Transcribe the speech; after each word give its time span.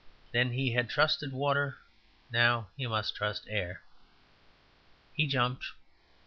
Then 0.31 0.53
he 0.53 0.71
had 0.71 0.89
trusted 0.89 1.31
water; 1.31 1.77
now 2.31 2.69
he 2.75 2.87
must 2.87 3.15
trust 3.15 3.45
air. 3.47 3.83
He 5.13 5.27
jumped. 5.27 5.65